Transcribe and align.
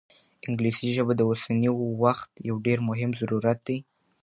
انګلیسي 0.47 0.87
ژبه 0.95 1.13
د 1.15 1.21
اوسني 1.29 1.69
وخت 2.03 2.31
یو 2.49 2.55
ډېر 2.65 2.79
مهم 2.89 3.11
ضرورت 3.19 3.59
دی. 3.67 3.77